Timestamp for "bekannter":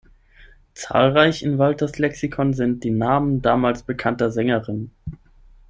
3.83-4.31